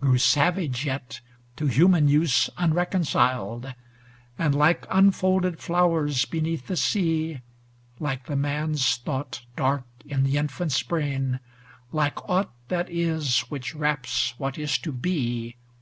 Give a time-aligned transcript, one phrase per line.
[0.00, 1.20] Grew savage yet,
[1.56, 3.74] to human use unrecon ciled;
[4.38, 7.42] And, like unfolded flowers beneath the sea,
[8.00, 11.38] Like the man's thought dark in the in fant's brain.
[11.92, 15.56] Like aught that is which wraps what is to be.